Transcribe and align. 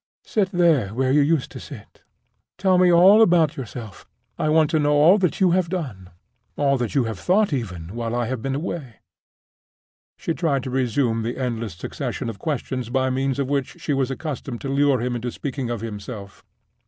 Sit 0.25 0.49
there 0.51 0.87
where 0.95 1.11
you 1.11 1.21
used 1.21 1.51
to 1.51 1.59
sit; 1.59 2.01
tell 2.57 2.79
me 2.79 2.89
about 2.89 3.55
yourself. 3.55 4.07
I 4.35 4.49
want 4.49 4.71
to 4.71 4.79
know 4.79 4.93
all 4.93 5.19
that 5.19 5.39
you 5.39 5.51
have 5.51 5.69
done, 5.69 6.09
all 6.57 6.75
that 6.79 6.95
you 6.95 7.03
have 7.03 7.19
thought 7.19 7.53
even, 7.53 7.93
while 7.93 8.15
I 8.15 8.25
have 8.25 8.41
been 8.41 8.55
away." 8.55 8.95
She 10.17 10.33
tried 10.33 10.63
to 10.63 10.71
resume 10.71 11.21
the 11.21 11.37
endless 11.37 11.75
succession 11.75 12.29
of 12.31 12.39
questions 12.39 12.89
by 12.89 13.11
means 13.11 13.37
of 13.37 13.47
which 13.47 13.79
she 13.79 13.93
was 13.93 14.09
accustomed 14.09 14.59
to 14.61 14.69
lure 14.69 14.99
him 15.01 15.15
into 15.15 15.31
speaking 15.31 15.69
of 15.69 15.81
himself. 15.81 16.43